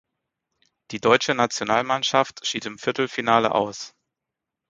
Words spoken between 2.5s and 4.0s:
im Viertelfinale aus.